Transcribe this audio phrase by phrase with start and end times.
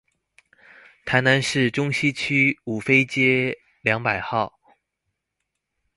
[1.05, 4.57] 台南市中西區五妃街兩百號